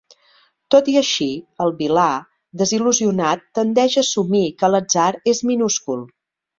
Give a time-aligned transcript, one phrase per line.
[0.75, 1.27] Tot i així,
[1.65, 2.07] el vilà
[2.63, 6.07] desil·lusionat tendeix a assumir que l'atzar és minúscul.